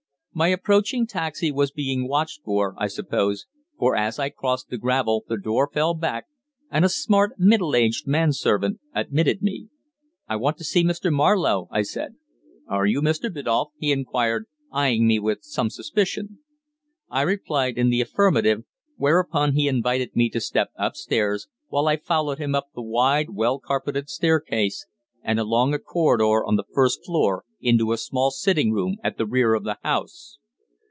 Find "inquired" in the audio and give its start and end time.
13.91-14.45